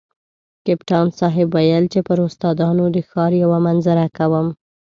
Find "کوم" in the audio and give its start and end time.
4.17-4.47